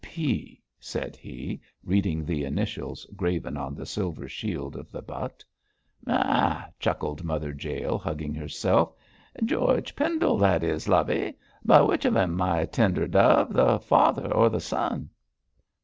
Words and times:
'G. 0.03 0.07
P.,' 0.15 0.61
said 0.79 1.15
he, 1.15 1.61
reading 1.83 2.25
the 2.25 2.43
initials 2.43 3.05
graven 3.15 3.55
on 3.55 3.75
the 3.75 3.85
silver 3.85 4.27
shield 4.27 4.75
of 4.75 4.91
the 4.91 5.03
butt. 5.03 5.45
'Ah!' 6.07 6.67
chuckled 6.79 7.23
Mother 7.23 7.51
Jael, 7.53 7.99
hugging 7.99 8.33
herself. 8.33 8.95
'George 9.45 9.95
Pendle 9.95 10.39
that 10.39 10.63
is, 10.63 10.89
lovey. 10.89 11.35
But 11.63 11.87
which 11.87 12.05
of 12.05 12.17
'em, 12.17 12.33
my 12.33 12.65
tender 12.65 13.05
dove 13.07 13.53
the 13.53 13.77
father 13.77 14.33
or 14.33 14.49
the 14.49 14.59
son?' 14.59 15.11